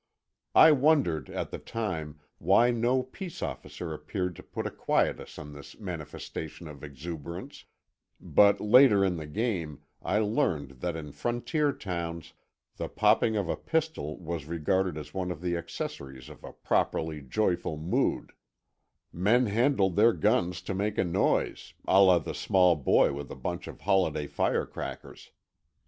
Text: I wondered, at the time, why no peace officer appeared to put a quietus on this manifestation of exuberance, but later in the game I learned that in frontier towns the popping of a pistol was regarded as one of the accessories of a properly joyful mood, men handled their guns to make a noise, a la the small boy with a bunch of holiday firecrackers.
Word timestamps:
I 0.55 0.71
wondered, 0.71 1.29
at 1.29 1.51
the 1.51 1.59
time, 1.59 2.21
why 2.39 2.71
no 2.71 3.03
peace 3.03 3.43
officer 3.43 3.93
appeared 3.93 4.35
to 4.37 4.41
put 4.41 4.65
a 4.65 4.71
quietus 4.71 5.37
on 5.37 5.53
this 5.53 5.77
manifestation 5.79 6.67
of 6.67 6.83
exuberance, 6.83 7.65
but 8.19 8.59
later 8.59 9.05
in 9.05 9.17
the 9.17 9.27
game 9.27 9.83
I 10.01 10.17
learned 10.17 10.79
that 10.81 10.95
in 10.95 11.11
frontier 11.11 11.71
towns 11.71 12.33
the 12.77 12.89
popping 12.89 13.35
of 13.37 13.47
a 13.47 13.55
pistol 13.55 14.17
was 14.17 14.47
regarded 14.47 14.97
as 14.97 15.13
one 15.13 15.29
of 15.29 15.39
the 15.39 15.55
accessories 15.55 16.29
of 16.29 16.43
a 16.43 16.51
properly 16.51 17.21
joyful 17.21 17.77
mood, 17.77 18.31
men 19.13 19.45
handled 19.45 19.97
their 19.97 20.13
guns 20.13 20.63
to 20.63 20.73
make 20.73 20.97
a 20.97 21.03
noise, 21.05 21.75
a 21.87 22.01
la 22.01 22.17
the 22.17 22.33
small 22.33 22.75
boy 22.75 23.13
with 23.13 23.29
a 23.29 23.35
bunch 23.35 23.67
of 23.67 23.81
holiday 23.81 24.25
firecrackers. 24.25 25.29